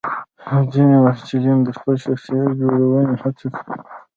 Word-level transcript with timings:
ځینې 0.71 0.95
محصلین 1.05 1.59
د 1.63 1.69
خپل 1.77 1.95
شخصیت 2.05 2.49
جوړونې 2.61 3.13
هڅه 3.21 3.47
کوي. 3.55 3.73